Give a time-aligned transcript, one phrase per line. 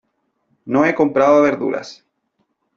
[0.65, 1.95] No he comprado verduras.